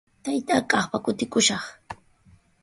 Taytaa 0.23 0.61
kaqpa 0.71 0.97
kutikushaq. 1.03 1.63